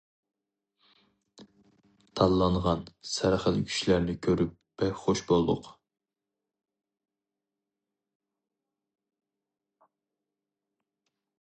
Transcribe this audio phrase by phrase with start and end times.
[2.21, 5.71] تاللانغان، سەرخىل كۈچلەرنى كۆرۈپ بەك خۇش بولدۇق.